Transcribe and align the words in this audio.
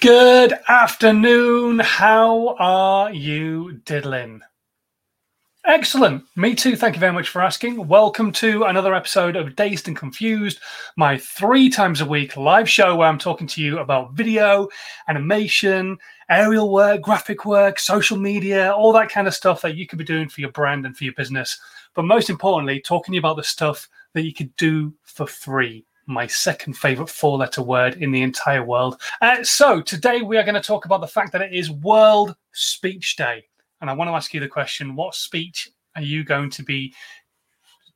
Good 0.00 0.54
afternoon. 0.66 1.78
How 1.80 2.56
are 2.58 3.12
you 3.12 3.82
diddling? 3.84 4.40
Excellent. 5.66 6.24
Me 6.36 6.54
too. 6.54 6.74
Thank 6.74 6.94
you 6.94 7.00
very 7.00 7.12
much 7.12 7.28
for 7.28 7.42
asking. 7.42 7.86
Welcome 7.86 8.32
to 8.32 8.64
another 8.64 8.94
episode 8.94 9.36
of 9.36 9.56
Dazed 9.56 9.88
and 9.88 9.96
Confused, 9.96 10.60
my 10.96 11.18
three 11.18 11.68
times 11.68 12.00
a 12.00 12.06
week 12.06 12.38
live 12.38 12.66
show 12.66 12.96
where 12.96 13.08
I'm 13.08 13.18
talking 13.18 13.46
to 13.48 13.60
you 13.60 13.78
about 13.78 14.14
video, 14.14 14.68
animation, 15.06 15.98
aerial 16.30 16.72
work, 16.72 17.02
graphic 17.02 17.44
work, 17.44 17.78
social 17.78 18.16
media, 18.16 18.72
all 18.72 18.94
that 18.94 19.10
kind 19.10 19.28
of 19.28 19.34
stuff 19.34 19.60
that 19.60 19.76
you 19.76 19.86
could 19.86 19.98
be 19.98 20.04
doing 20.06 20.30
for 20.30 20.40
your 20.40 20.52
brand 20.52 20.86
and 20.86 20.96
for 20.96 21.04
your 21.04 21.12
business. 21.12 21.60
But 21.94 22.06
most 22.06 22.30
importantly, 22.30 22.80
talking 22.80 23.18
about 23.18 23.36
the 23.36 23.44
stuff 23.44 23.86
that 24.14 24.22
you 24.22 24.32
could 24.32 24.56
do 24.56 24.94
for 25.02 25.26
free 25.26 25.84
my 26.10 26.26
second 26.26 26.74
favorite 26.74 27.08
four 27.08 27.38
letter 27.38 27.62
word 27.62 27.94
in 28.02 28.10
the 28.10 28.22
entire 28.22 28.64
world. 28.64 29.00
Uh, 29.20 29.42
so, 29.42 29.80
today 29.80 30.22
we 30.22 30.36
are 30.36 30.42
going 30.42 30.54
to 30.54 30.60
talk 30.60 30.84
about 30.84 31.00
the 31.00 31.06
fact 31.06 31.32
that 31.32 31.42
it 31.42 31.54
is 31.54 31.70
World 31.70 32.36
Speech 32.52 33.16
Day. 33.16 33.44
And 33.80 33.88
I 33.88 33.94
want 33.94 34.08
to 34.08 34.14
ask 34.14 34.34
you 34.34 34.40
the 34.40 34.48
question 34.48 34.94
what 34.94 35.14
speech 35.14 35.70
are 35.96 36.02
you 36.02 36.24
going 36.24 36.50
to 36.50 36.62
be 36.62 36.94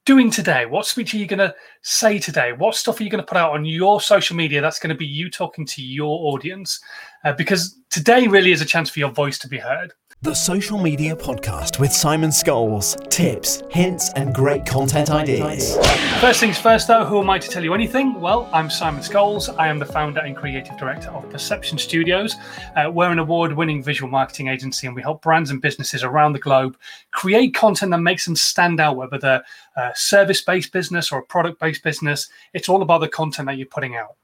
doing 0.04 0.30
today? 0.30 0.66
What 0.66 0.86
speech 0.86 1.14
are 1.14 1.18
you 1.18 1.26
going 1.26 1.38
to 1.38 1.54
say 1.82 2.18
today? 2.18 2.52
What 2.52 2.74
stuff 2.74 3.00
are 3.00 3.04
you 3.04 3.10
going 3.10 3.22
to 3.22 3.26
put 3.26 3.38
out 3.38 3.52
on 3.52 3.64
your 3.64 4.00
social 4.00 4.36
media 4.36 4.60
that's 4.60 4.78
going 4.78 4.90
to 4.90 4.98
be 4.98 5.06
you 5.06 5.30
talking 5.30 5.64
to 5.66 5.82
your 5.82 6.32
audience? 6.32 6.80
Uh, 7.24 7.32
because 7.32 7.80
today 7.90 8.26
really 8.26 8.52
is 8.52 8.60
a 8.60 8.66
chance 8.66 8.90
for 8.90 8.98
your 8.98 9.10
voice 9.10 9.38
to 9.38 9.48
be 9.48 9.58
heard. 9.58 9.92
The 10.24 10.32
Social 10.32 10.80
Media 10.80 11.14
Podcast 11.14 11.78
with 11.78 11.92
Simon 11.92 12.30
Scholes. 12.30 12.96
Tips, 13.10 13.62
hints, 13.68 14.10
and 14.16 14.34
great 14.34 14.64
content 14.64 15.10
ideas. 15.10 15.76
First 16.18 16.40
things 16.40 16.58
first, 16.58 16.88
though, 16.88 17.04
who 17.04 17.20
am 17.20 17.28
I 17.28 17.38
to 17.38 17.46
tell 17.46 17.62
you 17.62 17.74
anything? 17.74 18.18
Well, 18.18 18.48
I'm 18.50 18.70
Simon 18.70 19.02
Scholes. 19.02 19.54
I 19.58 19.68
am 19.68 19.78
the 19.78 19.84
founder 19.84 20.20
and 20.20 20.34
creative 20.34 20.78
director 20.78 21.10
of 21.10 21.28
Perception 21.28 21.76
Studios. 21.76 22.36
Uh, 22.74 22.90
we're 22.90 23.10
an 23.10 23.18
award 23.18 23.52
winning 23.52 23.82
visual 23.82 24.10
marketing 24.10 24.48
agency, 24.48 24.86
and 24.86 24.96
we 24.96 25.02
help 25.02 25.20
brands 25.20 25.50
and 25.50 25.60
businesses 25.60 26.02
around 26.02 26.32
the 26.32 26.38
globe 26.38 26.78
create 27.10 27.52
content 27.52 27.90
that 27.90 27.98
makes 27.98 28.24
them 28.24 28.34
stand 28.34 28.80
out, 28.80 28.96
whether 28.96 29.18
they're 29.18 29.44
a 29.76 29.92
service 29.94 30.40
based 30.40 30.72
business 30.72 31.12
or 31.12 31.18
a 31.18 31.26
product 31.26 31.60
based 31.60 31.84
business. 31.84 32.30
It's 32.54 32.70
all 32.70 32.80
about 32.80 33.02
the 33.02 33.08
content 33.08 33.44
that 33.48 33.58
you're 33.58 33.66
putting 33.66 33.94
out. 33.94 34.14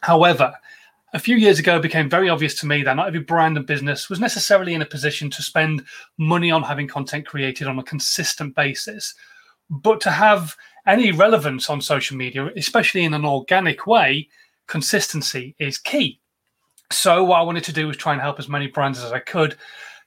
However, 0.00 0.54
a 1.14 1.18
few 1.20 1.36
years 1.36 1.60
ago, 1.60 1.76
it 1.76 1.82
became 1.82 2.10
very 2.10 2.28
obvious 2.28 2.54
to 2.56 2.66
me 2.66 2.82
that 2.82 2.96
not 2.96 3.06
every 3.06 3.20
brand 3.20 3.56
and 3.56 3.66
business 3.66 4.10
was 4.10 4.18
necessarily 4.18 4.74
in 4.74 4.82
a 4.82 4.86
position 4.86 5.30
to 5.30 5.42
spend 5.42 5.84
money 6.18 6.50
on 6.50 6.62
having 6.62 6.88
content 6.88 7.24
created 7.24 7.68
on 7.68 7.78
a 7.78 7.84
consistent 7.84 8.54
basis. 8.56 9.14
But 9.70 10.00
to 10.02 10.10
have 10.10 10.56
any 10.88 11.12
relevance 11.12 11.70
on 11.70 11.80
social 11.80 12.16
media, 12.16 12.50
especially 12.56 13.04
in 13.04 13.14
an 13.14 13.24
organic 13.24 13.86
way, 13.86 14.28
consistency 14.66 15.54
is 15.60 15.78
key. 15.78 16.20
So, 16.90 17.22
what 17.22 17.38
I 17.38 17.42
wanted 17.42 17.64
to 17.64 17.72
do 17.72 17.86
was 17.86 17.96
try 17.96 18.12
and 18.12 18.20
help 18.20 18.40
as 18.40 18.48
many 18.48 18.66
brands 18.66 19.02
as 19.02 19.12
I 19.12 19.20
could 19.20 19.56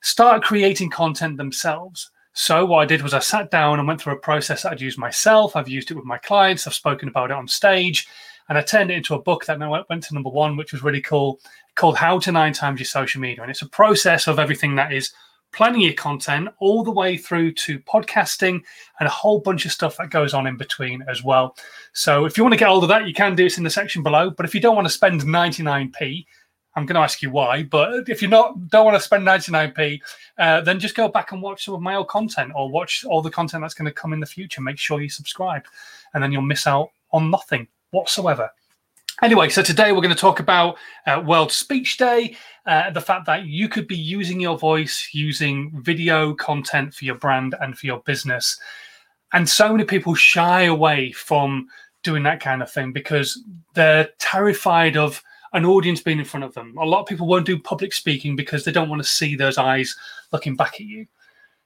start 0.02 0.44
creating 0.44 0.90
content 0.90 1.38
themselves. 1.38 2.12
So, 2.34 2.66
what 2.66 2.80
I 2.80 2.86
did 2.86 3.02
was 3.02 3.14
I 3.14 3.20
sat 3.20 3.50
down 3.50 3.80
and 3.80 3.88
went 3.88 4.02
through 4.02 4.14
a 4.14 4.20
process 4.20 4.64
that 4.64 4.74
I'd 4.74 4.82
used 4.82 5.00
myself. 5.00 5.56
I've 5.56 5.70
used 5.70 5.90
it 5.90 5.96
with 5.96 6.06
my 6.06 6.18
clients, 6.18 6.68
I've 6.68 6.74
spoken 6.74 7.08
about 7.08 7.32
it 7.32 7.38
on 7.38 7.48
stage, 7.48 8.08
and 8.50 8.58
I 8.58 8.62
turned 8.62 8.92
it 8.92 8.96
into 8.98 9.16
a 9.16 9.22
book 9.22 9.46
that 9.46 9.60
went, 9.60 9.90
went 9.90 10.04
to 10.04 10.14
number 10.14 10.30
one, 10.30 10.56
which 10.56 10.72
was 10.72 10.84
really 10.84 11.02
cool, 11.02 11.40
called 11.76 11.98
How 11.98 12.20
to 12.20 12.32
Nine 12.32 12.54
Times 12.54 12.80
Your 12.80 12.86
Social 12.86 13.22
Media. 13.22 13.42
And 13.42 13.52
it's 13.52 13.62
a 13.62 13.70
process 13.70 14.28
of 14.28 14.40
everything 14.40 14.76
that 14.76 14.94
is 14.94 15.12
planning 15.54 15.82
your 15.82 15.94
content 15.94 16.50
all 16.60 16.84
the 16.84 16.92
way 16.92 17.18
through 17.18 17.52
to 17.52 17.80
podcasting 17.80 18.62
and 19.00 19.08
a 19.08 19.10
whole 19.10 19.40
bunch 19.40 19.66
of 19.66 19.72
stuff 19.72 19.98
that 19.98 20.10
goes 20.10 20.34
on 20.34 20.48
in 20.48 20.58
between 20.58 21.02
as 21.04 21.24
well. 21.24 21.56
So 21.94 22.26
if 22.26 22.38
you 22.38 22.44
want 22.44 22.54
to 22.54 22.60
get 22.60 22.68
hold 22.68 22.84
of 22.84 22.90
that, 22.90 23.08
you 23.08 23.14
can 23.14 23.36
do 23.36 23.46
it 23.46 23.58
in 23.58 23.64
the 23.64 23.70
section 23.70 24.04
below. 24.04 24.30
But 24.30 24.46
if 24.46 24.54
you 24.54 24.62
don't 24.62 24.76
want 24.76 24.88
to 24.88 24.94
spend 24.94 25.22
99p, 25.22 26.26
I'm 26.76 26.86
going 26.86 26.96
to 26.96 27.02
ask 27.02 27.24
you 27.24 27.32
why. 27.32 27.64
But 27.64 28.08
if 28.08 28.22
you 28.22 28.28
not 28.28 28.68
don't 28.70 28.86
want 28.86 28.96
to 28.96 29.02
spend 29.02 29.26
99p, 29.26 30.00
uh, 30.38 30.62
then 30.62 30.80
just 30.80 30.96
go 30.96 31.08
back 31.08 31.32
and 31.32 31.42
watch 31.42 31.66
some 31.66 31.74
of 31.74 31.82
my 31.82 31.96
old 31.96 32.08
content 32.08 32.52
or 32.56 32.70
watch 32.70 33.04
all 33.04 33.22
the 33.22 33.32
content 33.32 33.64
that's 33.64 33.74
going 33.74 33.88
to 33.88 33.92
come 33.92 34.14
in 34.14 34.20
the 34.20 34.28
future. 34.28 34.62
Make 34.62 34.78
sure 34.78 35.02
you 35.02 35.10
subscribe, 35.10 35.64
and 36.14 36.22
then 36.24 36.32
you'll 36.32 36.44
miss 36.44 36.68
out 36.68 36.92
on 37.12 37.32
nothing 37.32 37.68
whatsoever. 37.98 38.50
Anyway, 39.24 39.50
so 39.50 39.64
today 39.64 39.92
we're 39.92 40.02
going 40.02 40.14
to 40.14 40.16
talk 40.16 40.40
about 40.40 40.78
uh, 41.08 41.24
World 41.26 41.52
Speech 41.52 41.98
Day, 41.98 42.38
uh, 42.68 42.92
the 42.92 43.02
fact 43.02 43.26
that 43.26 43.48
you 43.48 43.68
could 43.68 43.88
be 43.88 43.98
using 43.98 44.40
your 44.40 44.60
voice, 44.60 45.10
using 45.12 45.72
video 45.82 46.36
content 46.36 46.94
for 46.94 47.04
your 47.04 47.16
brand 47.16 47.56
and 47.60 47.76
for 47.76 47.88
your 47.88 48.02
business. 48.02 48.60
And 49.34 49.50
so 49.50 49.72
many 49.72 49.86
people 49.86 50.14
shy 50.14 50.64
away 50.64 51.12
from 51.14 51.68
doing 52.04 52.22
that 52.24 52.40
kind 52.40 52.62
of 52.62 52.72
thing 52.72 52.94
because 52.94 53.44
they're 53.74 54.10
terrified 54.20 54.96
of 54.96 55.24
an 55.54 55.66
audience 55.66 56.00
being 56.00 56.20
in 56.20 56.26
front 56.26 56.44
of 56.44 56.54
them. 56.54 56.78
A 56.78 56.86
lot 56.86 57.02
of 57.02 57.08
people 57.08 57.26
won't 57.26 57.48
do 57.48 57.58
public 57.58 57.94
speaking 57.94 58.36
because 58.36 58.64
they 58.64 58.72
don't 58.72 58.90
want 58.90 59.02
to 59.02 59.10
see 59.10 59.36
those 59.36 59.58
eyes 59.58 59.96
looking 60.32 60.56
back 60.56 60.76
at 60.76 60.82
you. 60.82 61.08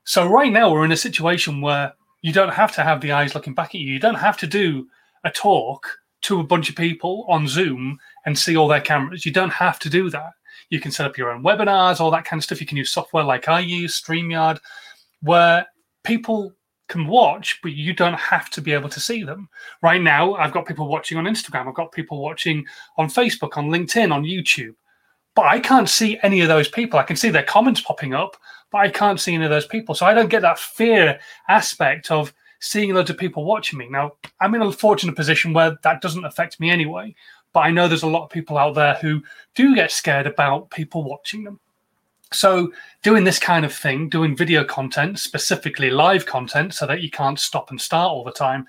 So, 0.05 0.25
right 0.25 0.53
now, 0.53 0.71
we're 0.71 0.85
in 0.85 0.93
a 0.93 0.97
situation 0.97 1.59
where 1.59 1.93
you 2.21 2.31
don't 2.31 2.53
have 2.53 2.71
to 2.75 2.83
have 2.83 3.01
the 3.01 3.11
eyes 3.11 3.35
looking 3.35 3.53
back 3.53 3.75
at 3.75 3.81
you. 3.81 3.91
You 3.91 3.99
don't 3.99 4.15
have 4.15 4.37
to 4.37 4.47
do 4.47 4.87
a 5.25 5.29
talk 5.29 6.00
to 6.31 6.39
a 6.39 6.43
bunch 6.43 6.69
of 6.69 6.75
people 6.75 7.25
on 7.27 7.45
Zoom 7.45 7.99
and 8.25 8.37
see 8.37 8.55
all 8.55 8.69
their 8.69 8.81
cameras. 8.81 9.25
You 9.25 9.33
don't 9.33 9.51
have 9.51 9.79
to 9.79 9.89
do 9.89 10.09
that. 10.09 10.31
You 10.69 10.79
can 10.79 10.91
set 10.91 11.05
up 11.05 11.17
your 11.17 11.29
own 11.29 11.43
webinars, 11.43 11.99
all 11.99 12.11
that 12.11 12.23
kind 12.23 12.39
of 12.39 12.43
stuff. 12.45 12.61
You 12.61 12.67
can 12.67 12.77
use 12.77 12.89
software 12.89 13.25
like 13.25 13.49
I 13.49 13.59
use, 13.59 14.01
StreamYard, 14.01 14.59
where 15.21 15.65
people 16.05 16.53
can 16.87 17.07
watch, 17.07 17.59
but 17.61 17.73
you 17.73 17.93
don't 17.93 18.17
have 18.17 18.49
to 18.51 18.61
be 18.61 18.71
able 18.71 18.87
to 18.89 18.99
see 19.01 19.23
them. 19.23 19.49
Right 19.81 20.01
now, 20.01 20.35
I've 20.35 20.53
got 20.53 20.65
people 20.65 20.87
watching 20.87 21.17
on 21.17 21.25
Instagram, 21.25 21.67
I've 21.67 21.75
got 21.75 21.91
people 21.91 22.21
watching 22.21 22.65
on 22.97 23.09
Facebook, 23.09 23.57
on 23.57 23.69
LinkedIn, 23.69 24.13
on 24.13 24.23
YouTube. 24.23 24.75
But 25.35 25.47
I 25.47 25.59
can't 25.59 25.89
see 25.89 26.17
any 26.23 26.41
of 26.41 26.47
those 26.47 26.69
people. 26.69 26.97
I 26.97 27.03
can 27.03 27.15
see 27.17 27.29
their 27.29 27.43
comments 27.43 27.81
popping 27.81 28.13
up, 28.13 28.37
but 28.71 28.79
I 28.79 28.89
can't 28.89 29.19
see 29.19 29.33
any 29.33 29.43
of 29.43 29.49
those 29.49 29.67
people. 29.67 29.95
So 29.95 30.05
I 30.05 30.13
don't 30.13 30.29
get 30.29 30.41
that 30.43 30.59
fear 30.59 31.19
aspect 31.49 32.09
of 32.09 32.33
seeing 32.61 32.93
loads 32.93 33.09
of 33.09 33.17
people 33.17 33.43
watching 33.43 33.79
me. 33.79 33.89
Now, 33.89 34.13
I'm 34.39 34.55
in 34.55 34.61
a 34.61 34.71
fortunate 34.71 35.15
position 35.15 35.51
where 35.51 35.77
that 35.83 36.01
doesn't 36.01 36.25
affect 36.25 36.59
me 36.59 36.69
anyway, 36.69 37.13
but 37.53 37.61
I 37.61 37.71
know 37.71 37.87
there's 37.87 38.03
a 38.03 38.07
lot 38.07 38.23
of 38.23 38.29
people 38.29 38.57
out 38.57 38.75
there 38.75 38.93
who 38.95 39.21
do 39.55 39.75
get 39.75 39.91
scared 39.91 40.27
about 40.27 40.69
people 40.69 41.03
watching 41.03 41.43
them. 41.43 41.59
So, 42.31 42.71
doing 43.03 43.25
this 43.25 43.39
kind 43.39 43.65
of 43.65 43.73
thing, 43.73 44.07
doing 44.07 44.37
video 44.37 44.63
content, 44.63 45.19
specifically 45.19 45.89
live 45.89 46.25
content, 46.25 46.73
so 46.73 46.87
that 46.87 47.01
you 47.01 47.09
can't 47.09 47.37
stop 47.37 47.71
and 47.71 47.81
start 47.81 48.09
all 48.09 48.23
the 48.23 48.31
time, 48.31 48.67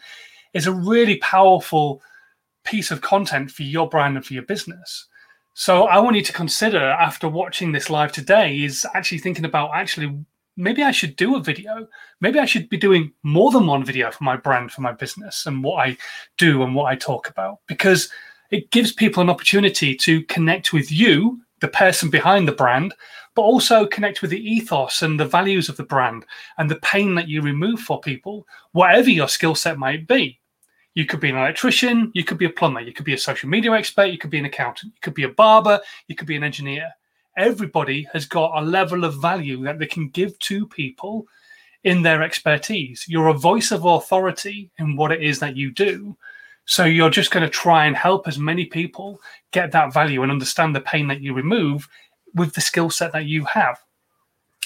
is 0.53 0.67
a 0.67 0.73
really 0.73 1.19
powerful 1.19 2.03
piece 2.65 2.91
of 2.91 3.03
content 3.03 3.53
for 3.53 3.63
your 3.63 3.89
brand 3.89 4.17
and 4.17 4.27
for 4.27 4.35
your 4.35 4.43
business. 4.43 5.07
So, 5.55 5.85
I 5.85 6.01
want 6.01 6.17
you 6.17 6.23
to 6.23 6.33
consider 6.33 6.81
after 6.83 7.29
watching 7.29 7.71
this 7.71 7.89
live 7.89 8.11
today, 8.11 8.65
is 8.65 8.85
actually 8.95 9.19
thinking 9.19 9.45
about 9.45 9.71
actually 9.75 10.25
maybe 10.57 10.83
I 10.83 10.91
should 10.91 11.17
do 11.17 11.37
a 11.37 11.43
video. 11.43 11.87
Maybe 12.21 12.39
I 12.39 12.45
should 12.45 12.69
be 12.69 12.77
doing 12.77 13.13
more 13.23 13.51
than 13.51 13.67
one 13.67 13.85
video 13.85 14.11
for 14.11 14.25
my 14.25 14.37
brand, 14.37 14.73
for 14.73 14.81
my 14.81 14.93
business, 14.93 15.47
and 15.47 15.63
what 15.63 15.87
I 15.87 15.97
do 16.39 16.63
and 16.63 16.75
what 16.75 16.87
I 16.87 16.97
talk 16.97 17.29
about, 17.29 17.59
because 17.67 18.11
it 18.51 18.71
gives 18.71 18.93
people 18.93 19.23
an 19.23 19.31
opportunity 19.31 19.95
to 19.97 20.23
connect 20.25 20.73
with 20.73 20.93
you, 20.93 21.41
the 21.61 21.69
person 21.69 22.11
behind 22.11 22.47
the 22.47 22.53
brand, 22.53 22.95
but 23.35 23.43
also 23.43 23.87
connect 23.87 24.21
with 24.21 24.31
the 24.31 24.51
ethos 24.51 25.01
and 25.01 25.19
the 25.19 25.25
values 25.25 25.69
of 25.69 25.77
the 25.77 25.85
brand 25.85 26.27
and 26.59 26.71
the 26.71 26.77
pain 26.77 27.15
that 27.15 27.29
you 27.29 27.41
remove 27.41 27.81
for 27.81 28.01
people, 28.01 28.47
whatever 28.73 29.09
your 29.09 29.29
skill 29.29 29.55
set 29.55 29.79
might 29.79 30.07
be. 30.07 30.39
You 30.95 31.07
could 31.07 31.21
be 31.21 31.31
an 31.31 31.37
electrician, 31.37 32.11
you 32.15 32.25
could 32.25 32.37
be 32.37 32.45
a 32.45 32.51
plumber, 32.51 32.81
you 32.81 32.93
could 32.93 33.07
be 33.07 33.15
a 33.15 33.19
social 33.19 33.49
media 33.49 33.73
expert, 33.73 34.07
you 34.07 34.19
could 34.19 34.29
be 34.29 34.39
an 34.39 34.45
accountant, 34.45 34.93
you 34.93 35.01
could 35.01 35.15
be 35.15 35.23
a 35.23 35.31
barber, 35.31 35.81
you 36.09 36.15
could 36.15 36.29
be 36.29 36.37
an 36.37 36.45
engineer 36.45 36.93
everybody 37.37 38.07
has 38.13 38.27
got 38.27 38.61
a 38.61 38.65
level 38.65 39.05
of 39.05 39.21
value 39.21 39.63
that 39.65 39.79
they 39.79 39.87
can 39.87 40.09
give 40.09 40.39
to 40.41 40.67
people 40.67 41.27
in 41.85 42.03
their 42.03 42.23
expertise. 42.23 43.05
You're 43.09 43.29
a 43.29 43.35
voice 43.35 43.71
of 43.71 43.85
authority 43.85 44.71
in 44.79 44.97
what 44.97 45.13
it 45.13 45.23
is 45.23 45.39
that 45.41 45.57
you 45.57 45.71
do. 45.71 46.17
So 46.65 46.85
you're 46.85 47.11
just 47.11 47.33
going 47.33 47.43
to 47.43 47.51
try 47.51 47.87
and 47.87 47.97
help 47.97 48.29
as 48.29 48.39
many 48.39 48.67
people 48.67 49.21
get 49.51 49.73
that 49.73 49.93
value 49.93 50.23
and 50.23 50.31
understand 50.31 50.77
the 50.77 50.81
pain 50.81 51.09
that 51.09 51.21
you 51.21 51.35
remove 51.35 51.89
with 52.35 52.55
the 52.55 52.61
skill 52.61 52.89
set 52.89 53.13
that 53.13 53.25
you 53.25 53.45
have. 53.47 53.79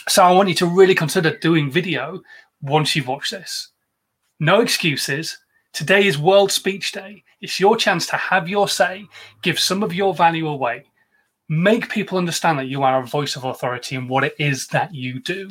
So 0.08 0.23
I 0.23 0.32
want 0.32 0.49
you 0.49 0.55
to 0.56 0.67
really 0.67 0.94
consider 0.94 1.37
doing 1.38 1.70
video 1.70 2.20
once 2.61 2.94
you've 2.94 3.08
watched 3.08 3.32
this. 3.32 3.70
No 4.38 4.61
excuses. 4.61 5.38
Today 5.73 6.06
is 6.06 6.19
World 6.19 6.52
Speech 6.52 6.93
Day. 6.93 7.25
It's 7.40 7.58
your 7.58 7.76
chance 7.76 8.06
to 8.08 8.17
have 8.17 8.49
your 8.49 8.69
say, 8.69 9.06
give 9.43 9.58
some 9.58 9.82
of 9.82 9.94
your 9.94 10.14
value 10.14 10.49
away 10.49 10.85
make 11.48 11.88
people 11.88 12.19
understand 12.19 12.58
that 12.58 12.69
you 12.69 12.82
are 12.82 13.00
a 13.00 13.06
voice 13.06 13.37
of 13.37 13.44
authority 13.44 13.96
and 13.96 14.08
what 14.08 14.25
it 14.25 14.34
is 14.38 14.66
that 14.69 14.94
you 14.94 15.20
do. 15.20 15.50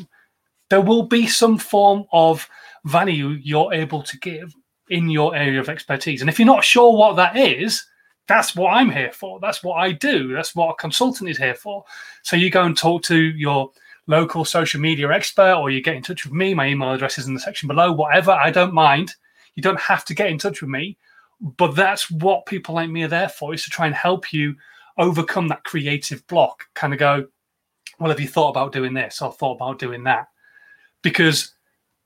There 0.69 0.81
will 0.81 1.03
be 1.03 1.27
some 1.27 1.57
form 1.57 2.05
of 2.11 2.47
value 2.85 3.29
you're 3.29 3.73
able 3.73 4.03
to 4.03 4.19
give 4.19 4.53
in 4.89 5.09
your 5.09 5.35
area 5.35 5.59
of 5.59 5.69
expertise. 5.69 6.21
And 6.21 6.29
if 6.29 6.37
you're 6.37 6.45
not 6.45 6.63
sure 6.63 6.95
what 6.95 7.15
that 7.15 7.37
is, 7.37 7.85
that's 8.27 8.55
what 8.55 8.73
I'm 8.73 8.89
here 8.89 9.11
for. 9.11 9.39
That's 9.39 9.63
what 9.63 9.75
I 9.75 9.91
do. 9.91 10.33
That's 10.33 10.55
what 10.55 10.71
a 10.71 10.75
consultant 10.75 11.29
is 11.29 11.37
here 11.37 11.55
for. 11.55 11.85
So 12.23 12.35
you 12.35 12.49
go 12.49 12.63
and 12.63 12.77
talk 12.77 13.03
to 13.03 13.17
your 13.17 13.71
local 14.07 14.45
social 14.45 14.81
media 14.81 15.11
expert 15.11 15.53
or 15.53 15.69
you 15.69 15.81
get 15.81 15.95
in 15.95 16.01
touch 16.01 16.25
with 16.25 16.33
me. 16.33 16.53
My 16.53 16.67
email 16.67 16.91
address 16.91 17.17
is 17.17 17.27
in 17.27 17.33
the 17.33 17.39
section 17.39 17.67
below, 17.67 17.91
whatever. 17.91 18.31
I 18.31 18.51
don't 18.51 18.73
mind. 18.73 19.13
You 19.55 19.63
don't 19.63 19.79
have 19.79 20.05
to 20.05 20.15
get 20.15 20.29
in 20.29 20.37
touch 20.37 20.61
with 20.61 20.69
me. 20.69 20.97
But 21.39 21.75
that's 21.75 22.09
what 22.09 22.45
people 22.45 22.75
like 22.75 22.89
me 22.89 23.03
are 23.03 23.09
there 23.09 23.29
for, 23.29 23.53
is 23.53 23.63
to 23.65 23.69
try 23.69 23.85
and 23.85 23.95
help 23.95 24.33
you 24.33 24.55
overcome 24.97 25.47
that 25.49 25.63
creative 25.63 26.25
block, 26.27 26.65
kind 26.73 26.93
of 26.93 26.99
go, 26.99 27.27
well, 27.99 28.09
have 28.09 28.19
you 28.19 28.27
thought 28.27 28.49
about 28.49 28.71
doing 28.71 28.93
this 28.93 29.21
or 29.21 29.31
thought 29.31 29.55
about 29.55 29.79
doing 29.79 30.03
that? 30.03 30.27
Because 31.01 31.53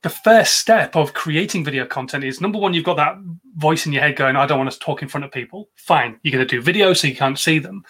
the 0.02 0.10
first 0.10 0.58
step 0.58 0.96
of 0.96 1.12
creating 1.12 1.64
video 1.64 1.84
content 1.84 2.24
is 2.24 2.40
number 2.40 2.58
one, 2.58 2.72
you've 2.72 2.84
got 2.84 2.96
that 2.96 3.16
voice 3.56 3.86
in 3.86 3.92
your 3.92 4.02
head 4.02 4.16
going, 4.16 4.36
I 4.36 4.46
don't 4.46 4.58
want 4.58 4.70
to 4.70 4.78
talk 4.78 5.02
in 5.02 5.08
front 5.08 5.24
of 5.24 5.32
people. 5.32 5.68
Fine, 5.76 6.18
you're 6.22 6.32
going 6.32 6.46
to 6.46 6.56
do 6.56 6.62
video 6.62 6.92
so 6.94 7.06
you 7.06 7.16
can't 7.16 7.38
see 7.38 7.58
them. 7.58 7.84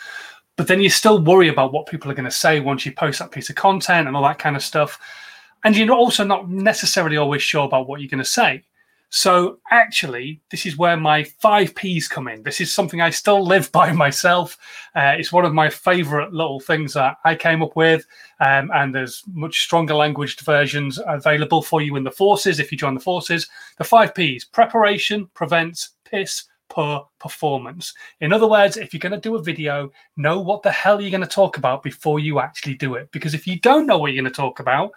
But 0.57 0.67
then 0.67 0.81
you 0.81 0.91
still 0.91 1.23
worry 1.23 1.49
about 1.49 1.73
what 1.73 1.87
people 1.87 2.11
are 2.11 2.15
going 2.15 2.25
to 2.25 2.31
say 2.31 2.61
once 2.61 2.85
you 2.85 2.93
post 2.93 3.21
that 3.21 3.31
piece 3.31 3.49
of 3.49 3.57
content 3.57 4.09
and 4.09 4.17
all 4.17 4.25
that 4.25 4.39
kind 4.39 4.57
of 4.57 4.63
stuff. 4.63 4.99
And 5.65 5.77
you're 5.77 5.93
also 5.93 6.25
not 6.25 6.51
necessarily 6.51 7.17
always 7.17 7.43
sure 7.43 7.65
about 7.65 7.87
what 7.87 8.01
you're 8.01 8.11
going 8.11 8.19
to 8.19 8.25
say. 8.25 8.65
So 9.11 9.59
actually, 9.73 10.41
this 10.51 10.67
is 10.67 10.79
where 10.79 10.97
my 10.97 11.25
five 11.25 11.75
P's 11.75 12.07
come 12.07 12.29
in. 12.29 12.45
This 12.45 12.61
is 12.61 12.73
something 12.73 13.01
I 13.01 13.11
still 13.11 13.45
live 13.45 13.71
by 13.73 13.93
myself. 14.05 14.57
Uh, 14.95 15.15
it's 15.19 15.33
one 15.33 15.45
of 15.45 15.53
my 15.53 15.69
favorite 15.69 16.33
little 16.33 16.61
things 16.61 16.95
that 16.95 17.17
I 17.25 17.35
came 17.35 17.61
up 17.61 17.75
with. 17.75 18.07
Um, 18.39 18.71
and 18.73 18.95
there's 18.95 19.25
much 19.35 19.63
stronger 19.63 19.95
languaged 19.95 20.41
versions 20.43 21.01
available 21.07 21.61
for 21.61 21.83
you 21.83 21.97
in 21.97 22.05
the 22.05 22.11
forces 22.11 22.61
if 22.61 22.71
you 22.71 22.79
join 22.79 22.95
the 22.95 23.01
forces. 23.01 23.49
The 23.79 23.85
five 23.85 24.15
P's 24.15 24.45
preparation, 24.45 25.29
prevents, 25.35 25.91
piss, 26.05 26.45
per 26.69 27.01
performance. 27.19 27.93
In 28.21 28.33
other 28.33 28.47
words, 28.47 28.77
if 28.77 28.95
you're 28.95 29.01
going 29.01 29.11
to 29.11 29.19
do 29.19 29.35
a 29.35 29.43
video, 29.43 29.91
know 30.17 30.39
what 30.39 30.63
the 30.63 30.71
hell 30.71 31.01
you're 31.01 31.11
going 31.11 31.21
to 31.21 31.27
talk 31.27 31.57
about 31.57 31.83
before 31.83 32.21
you 32.21 32.39
actually 32.39 32.75
do 32.75 32.95
it. 32.95 33.11
Because 33.11 33.35
if 33.35 33.45
you 33.45 33.59
don't 33.59 33.87
know 33.87 33.99
what 33.99 34.13
you're 34.13 34.23
going 34.23 34.33
to 34.33 34.37
talk 34.37 34.61
about, 34.61 34.93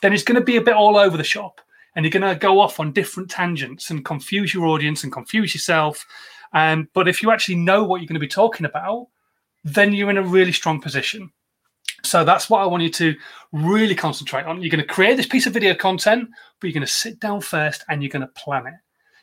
then 0.00 0.14
it's 0.14 0.24
going 0.24 0.40
to 0.40 0.44
be 0.44 0.56
a 0.56 0.62
bit 0.62 0.74
all 0.74 0.96
over 0.96 1.18
the 1.18 1.22
shop 1.22 1.60
and 1.94 2.04
you're 2.04 2.10
going 2.10 2.22
to 2.22 2.38
go 2.38 2.60
off 2.60 2.80
on 2.80 2.92
different 2.92 3.30
tangents 3.30 3.90
and 3.90 4.04
confuse 4.04 4.54
your 4.54 4.66
audience 4.66 5.04
and 5.04 5.12
confuse 5.12 5.54
yourself. 5.54 6.06
Um, 6.52 6.88
but 6.94 7.08
if 7.08 7.22
you 7.22 7.30
actually 7.30 7.56
know 7.56 7.84
what 7.84 8.00
you're 8.00 8.08
going 8.08 8.14
to 8.14 8.20
be 8.20 8.28
talking 8.28 8.66
about, 8.66 9.08
then 9.64 9.92
you're 9.92 10.10
in 10.10 10.18
a 10.18 10.22
really 10.22 10.52
strong 10.52 10.80
position. 10.80 11.30
So 12.04 12.24
that's 12.24 12.50
what 12.50 12.60
I 12.60 12.66
want 12.66 12.82
you 12.82 12.90
to 12.90 13.14
really 13.52 13.94
concentrate 13.94 14.44
on. 14.44 14.60
You're 14.60 14.70
going 14.70 14.86
to 14.86 14.94
create 14.94 15.16
this 15.16 15.26
piece 15.26 15.46
of 15.46 15.52
video 15.52 15.74
content, 15.74 16.28
but 16.60 16.66
you're 16.66 16.74
going 16.74 16.86
to 16.86 16.92
sit 16.92 17.20
down 17.20 17.40
first 17.40 17.84
and 17.88 18.02
you're 18.02 18.10
going 18.10 18.26
to 18.26 18.28
plan 18.28 18.66
it. 18.66 18.74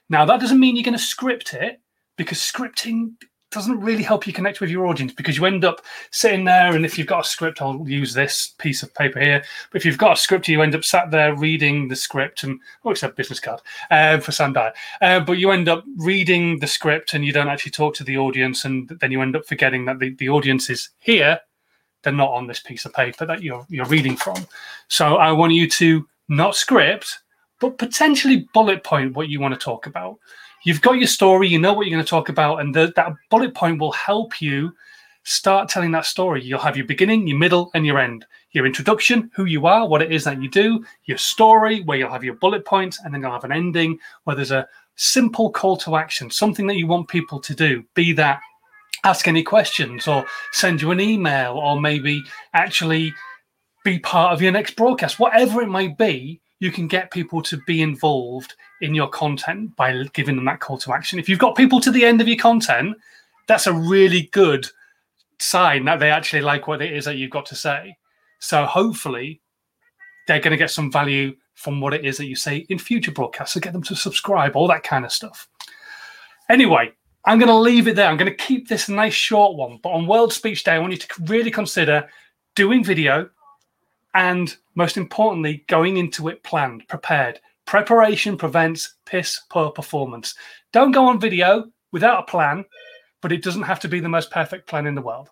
Now, 0.09 0.25
that 0.25 0.39
doesn't 0.39 0.59
mean 0.59 0.75
you're 0.75 0.83
going 0.83 0.97
to 0.97 1.03
script 1.03 1.53
it 1.53 1.81
because 2.17 2.39
scripting 2.39 3.13
doesn't 3.51 3.79
really 3.79 4.03
help 4.03 4.27
you 4.27 4.33
connect 4.33 4.61
with 4.61 4.69
your 4.69 4.85
audience 4.85 5.11
because 5.11 5.37
you 5.37 5.45
end 5.45 5.65
up 5.65 5.81
sitting 6.11 6.43
there 6.43 6.75
and 6.75 6.85
if 6.85 6.97
you've 6.97 7.07
got 7.07 7.25
a 7.25 7.27
script 7.27 7.61
i'll 7.61 7.87
use 7.87 8.13
this 8.13 8.53
piece 8.59 8.83
of 8.83 8.93
paper 8.93 9.19
here. 9.19 9.43
But 9.71 9.77
if 9.81 9.85
you've 9.85 9.97
got 9.97 10.17
a 10.17 10.21
script 10.21 10.47
you 10.47 10.61
end 10.61 10.75
up 10.75 10.83
sat 10.83 11.11
there 11.11 11.35
reading 11.35 11.87
the 11.87 11.95
script 11.95 12.43
and 12.43 12.59
oh 12.85 12.91
it's 12.91 13.03
a 13.03 13.09
business 13.09 13.39
card 13.39 13.61
uh, 13.91 14.19
for 14.19 14.31
sandai. 14.31 14.73
Uh, 15.01 15.19
but 15.19 15.33
you 15.33 15.51
end 15.51 15.67
up 15.67 15.83
reading 15.97 16.59
the 16.59 16.67
script 16.67 17.13
and 17.13 17.25
you 17.25 17.33
don't 17.33 17.49
actually 17.49 17.71
talk 17.71 17.95
to 17.95 18.03
the 18.03 18.17
audience 18.17 18.65
and 18.65 18.89
then 19.01 19.11
you 19.11 19.21
end 19.21 19.35
up 19.35 19.45
forgetting 19.45 19.85
that 19.85 19.99
the, 19.99 20.13
the 20.15 20.29
audience 20.29 20.69
is 20.69 20.89
here. 20.99 21.39
They're 22.03 22.13
not 22.13 22.31
on 22.31 22.47
this 22.47 22.59
piece 22.59 22.85
of 22.85 22.93
paper 22.93 23.25
that 23.25 23.43
you're 23.43 23.65
you're 23.69 23.85
reading 23.85 24.15
from. 24.15 24.45
So 24.87 25.15
i 25.17 25.31
want 25.31 25.53
you 25.53 25.67
to 25.69 26.07
not 26.27 26.55
script 26.55 27.19
but 27.59 27.77
potentially 27.77 28.47
bullet 28.53 28.83
point 28.83 29.15
what 29.15 29.29
you 29.29 29.39
want 29.39 29.53
to 29.53 29.59
talk 29.59 29.87
about 29.87 30.17
you've 30.63 30.81
got 30.81 30.97
your 30.97 31.07
story, 31.07 31.47
you 31.47 31.59
know 31.59 31.73
what 31.73 31.85
you're 31.85 31.95
going 31.95 32.03
to 32.03 32.09
talk 32.09 32.29
about, 32.29 32.61
and 32.61 32.73
the, 32.73 32.93
that 32.95 33.13
bullet 33.29 33.53
point 33.53 33.79
will 33.79 33.91
help 33.91 34.41
you 34.41 34.73
start 35.23 35.69
telling 35.69 35.91
that 35.91 36.05
story. 36.05 36.43
You'll 36.43 36.59
have 36.59 36.77
your 36.77 36.85
beginning, 36.85 37.27
your 37.27 37.37
middle, 37.37 37.69
and 37.73 37.85
your 37.85 37.99
end. 37.99 38.25
Your 38.51 38.65
introduction, 38.65 39.29
who 39.35 39.45
you 39.45 39.67
are, 39.67 39.87
what 39.87 40.01
it 40.01 40.11
is 40.11 40.23
that 40.23 40.41
you 40.41 40.49
do, 40.49 40.83
your 41.05 41.17
story, 41.17 41.81
where 41.83 41.97
you'll 41.97 42.11
have 42.11 42.23
your 42.23 42.35
bullet 42.35 42.65
points, 42.65 42.99
and 43.03 43.13
then 43.13 43.21
you'll 43.21 43.31
have 43.31 43.43
an 43.43 43.51
ending 43.51 43.99
where 44.23 44.35
there's 44.35 44.51
a 44.51 44.67
simple 44.95 45.51
call 45.51 45.77
to 45.77 45.95
action, 45.95 46.31
something 46.31 46.67
that 46.67 46.77
you 46.77 46.87
want 46.87 47.07
people 47.07 47.39
to 47.39 47.53
do. 47.53 47.83
Be 47.93 48.11
that 48.13 48.39
ask 49.05 49.27
any 49.27 49.43
questions 49.43 50.07
or 50.07 50.25
send 50.51 50.81
you 50.81 50.91
an 50.91 50.99
email 50.99 51.53
or 51.53 51.79
maybe 51.79 52.21
actually 52.53 53.13
be 53.85 53.99
part 53.99 54.33
of 54.33 54.41
your 54.41 54.51
next 54.51 54.75
broadcast, 54.75 55.19
whatever 55.19 55.61
it 55.61 55.69
might 55.69 55.97
be, 55.97 56.41
you 56.59 56.71
can 56.71 56.87
get 56.87 57.11
people 57.11 57.41
to 57.41 57.57
be 57.65 57.81
involved 57.81 58.55
in 58.81 58.93
your 58.93 59.07
content 59.07 59.75
by 59.75 60.03
giving 60.13 60.35
them 60.35 60.45
that 60.45 60.59
call 60.59 60.77
to 60.79 60.93
action. 60.93 61.19
If 61.19 61.29
you've 61.29 61.39
got 61.39 61.55
people 61.55 61.79
to 61.81 61.91
the 61.91 62.05
end 62.05 62.21
of 62.21 62.27
your 62.27 62.37
content, 62.37 62.97
that's 63.47 63.67
a 63.67 63.73
really 63.73 64.29
good 64.31 64.67
sign 65.39 65.85
that 65.85 65.99
they 65.99 66.11
actually 66.11 66.41
like 66.41 66.67
what 66.67 66.81
it 66.81 66.93
is 66.93 67.05
that 67.05 67.15
you've 67.15 67.31
got 67.31 67.45
to 67.47 67.55
say. 67.55 67.95
So 68.39 68.65
hopefully 68.65 69.41
they're 70.27 70.39
going 70.39 70.51
to 70.51 70.57
get 70.57 70.71
some 70.71 70.91
value 70.91 71.35
from 71.55 71.81
what 71.81 71.93
it 71.93 72.05
is 72.05 72.17
that 72.17 72.27
you 72.27 72.35
say 72.35 72.57
in 72.69 72.77
future 72.77 73.11
broadcasts 73.11 73.53
to 73.53 73.59
get 73.59 73.73
them 73.73 73.83
to 73.83 73.95
subscribe, 73.95 74.55
all 74.55 74.67
that 74.67 74.83
kind 74.83 75.05
of 75.05 75.11
stuff. 75.11 75.47
Anyway, 76.49 76.91
I'm 77.25 77.39
going 77.39 77.49
to 77.49 77.55
leave 77.55 77.87
it 77.87 77.95
there. 77.95 78.07
I'm 78.07 78.17
going 78.17 78.31
to 78.31 78.43
keep 78.45 78.67
this 78.67 78.89
nice 78.89 79.13
short 79.13 79.55
one. 79.55 79.79
But 79.81 79.89
on 79.89 80.07
World 80.07 80.33
Speech 80.33 80.63
Day, 80.63 80.73
I 80.73 80.79
want 80.79 80.93
you 80.93 80.99
to 80.99 81.07
really 81.23 81.51
consider 81.51 82.07
doing 82.55 82.83
video 82.83 83.29
and 84.13 84.55
most 84.75 84.97
importantly, 84.97 85.63
going 85.67 85.97
into 85.97 86.27
it 86.27 86.43
planned, 86.43 86.87
prepared. 86.87 87.39
Preparation 87.65 88.37
prevents 88.37 88.95
piss 89.05 89.41
poor 89.49 89.69
performance. 89.69 90.35
Don't 90.73 90.91
go 90.91 91.05
on 91.05 91.19
video 91.19 91.65
without 91.91 92.23
a 92.23 92.31
plan, 92.31 92.65
but 93.21 93.31
it 93.31 93.43
doesn't 93.43 93.63
have 93.63 93.79
to 93.81 93.87
be 93.87 93.99
the 93.99 94.09
most 94.09 94.31
perfect 94.31 94.67
plan 94.67 94.87
in 94.87 94.95
the 94.95 95.01
world. 95.01 95.29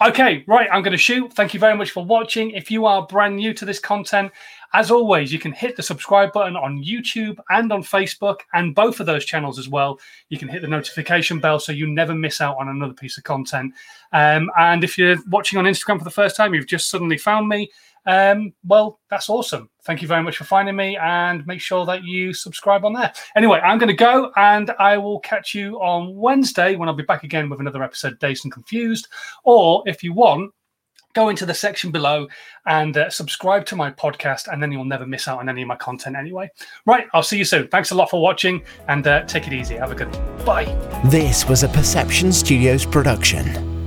Okay, 0.00 0.44
right, 0.46 0.68
I'm 0.70 0.82
going 0.82 0.92
to 0.92 0.98
shoot. 0.98 1.32
Thank 1.32 1.52
you 1.52 1.58
very 1.58 1.76
much 1.76 1.90
for 1.90 2.04
watching. 2.04 2.50
If 2.52 2.70
you 2.70 2.86
are 2.86 3.06
brand 3.06 3.36
new 3.36 3.52
to 3.54 3.64
this 3.64 3.80
content, 3.80 4.30
as 4.72 4.90
always, 4.90 5.32
you 5.32 5.40
can 5.40 5.50
hit 5.50 5.74
the 5.76 5.82
subscribe 5.82 6.32
button 6.32 6.54
on 6.54 6.82
YouTube 6.84 7.38
and 7.50 7.72
on 7.72 7.82
Facebook, 7.82 8.40
and 8.52 8.74
both 8.74 9.00
of 9.00 9.06
those 9.06 9.24
channels 9.24 9.58
as 9.58 9.68
well. 9.68 9.98
You 10.28 10.38
can 10.38 10.46
hit 10.46 10.62
the 10.62 10.68
notification 10.68 11.40
bell 11.40 11.58
so 11.58 11.72
you 11.72 11.88
never 11.88 12.14
miss 12.14 12.40
out 12.40 12.56
on 12.58 12.68
another 12.68 12.92
piece 12.92 13.18
of 13.18 13.24
content. 13.24 13.74
Um, 14.12 14.50
and 14.56 14.84
if 14.84 14.96
you're 14.96 15.16
watching 15.28 15.58
on 15.58 15.64
Instagram 15.64 15.98
for 15.98 16.04
the 16.04 16.10
first 16.10 16.36
time, 16.36 16.54
you've 16.54 16.66
just 16.66 16.88
suddenly 16.88 17.18
found 17.18 17.48
me. 17.48 17.70
Um, 18.06 18.52
well, 18.64 19.00
that's 19.10 19.28
awesome. 19.28 19.70
Thank 19.84 20.02
you 20.02 20.08
very 20.08 20.22
much 20.22 20.36
for 20.36 20.44
finding 20.44 20.76
me 20.76 20.96
and 20.96 21.46
make 21.46 21.60
sure 21.60 21.86
that 21.86 22.04
you 22.04 22.32
subscribe 22.32 22.84
on 22.84 22.92
there. 22.92 23.12
Anyway, 23.36 23.60
I'm 23.60 23.78
going 23.78 23.88
to 23.88 23.94
go 23.94 24.32
and 24.36 24.70
I 24.78 24.98
will 24.98 25.20
catch 25.20 25.54
you 25.54 25.76
on 25.80 26.16
Wednesday 26.16 26.76
when 26.76 26.88
I'll 26.88 26.94
be 26.94 27.02
back 27.02 27.24
again 27.24 27.48
with 27.48 27.60
another 27.60 27.82
episode 27.82 28.18
Dazed 28.18 28.44
and 28.44 28.52
Confused. 28.52 29.08
Or 29.44 29.82
if 29.86 30.02
you 30.02 30.12
want, 30.12 30.52
go 31.14 31.28
into 31.28 31.46
the 31.46 31.54
section 31.54 31.90
below 31.90 32.28
and 32.66 32.96
uh, 32.96 33.10
subscribe 33.10 33.66
to 33.66 33.76
my 33.76 33.90
podcast, 33.90 34.52
and 34.52 34.62
then 34.62 34.70
you'll 34.70 34.84
never 34.84 35.06
miss 35.06 35.26
out 35.26 35.38
on 35.40 35.48
any 35.48 35.62
of 35.62 35.68
my 35.68 35.76
content 35.76 36.16
anyway. 36.16 36.50
Right, 36.86 37.06
I'll 37.12 37.22
see 37.22 37.38
you 37.38 37.44
soon. 37.44 37.68
Thanks 37.68 37.90
a 37.90 37.94
lot 37.94 38.10
for 38.10 38.20
watching 38.20 38.62
and 38.88 39.06
uh, 39.06 39.24
take 39.24 39.46
it 39.46 39.52
easy. 39.52 39.76
Have 39.76 39.90
a 39.90 39.94
good 39.94 40.14
one. 40.14 40.44
Bye. 40.44 41.00
This 41.06 41.48
was 41.48 41.62
a 41.62 41.68
Perception 41.68 42.32
Studios 42.32 42.84
production. 42.84 43.77